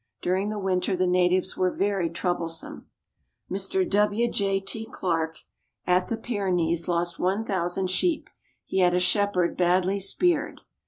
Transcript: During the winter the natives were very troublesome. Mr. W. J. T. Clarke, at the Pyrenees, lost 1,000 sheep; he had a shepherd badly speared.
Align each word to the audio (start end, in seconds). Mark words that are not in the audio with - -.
During 0.23 0.49
the 0.49 0.57
winter 0.57 0.97
the 0.97 1.05
natives 1.05 1.55
were 1.55 1.69
very 1.69 2.09
troublesome. 2.09 2.87
Mr. 3.51 3.87
W. 3.87 4.31
J. 4.31 4.59
T. 4.59 4.87
Clarke, 4.91 5.37
at 5.85 6.07
the 6.07 6.17
Pyrenees, 6.17 6.87
lost 6.87 7.19
1,000 7.19 7.85
sheep; 7.85 8.27
he 8.65 8.79
had 8.79 8.95
a 8.95 8.99
shepherd 8.99 9.55
badly 9.55 9.99
speared. 9.99 10.61